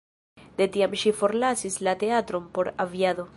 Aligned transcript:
De 0.61 0.65
tiam 0.77 0.95
ŝi 1.01 1.13
forlasis 1.19 1.77
la 1.89 1.95
teatron 2.05 2.49
por 2.57 2.73
aviado. 2.87 3.29